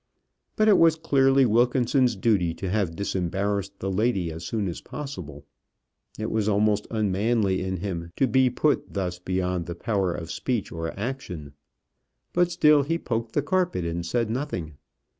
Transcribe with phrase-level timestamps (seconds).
[0.55, 5.45] But it was clearly Wilkinson's duty to have disembarrassed the lady as soon as possible.
[6.17, 10.71] It was almost unmanly in him to be put thus beyond the power of speech
[10.71, 11.53] or action.
[12.33, 14.73] But still he poked the carpet and said nothing.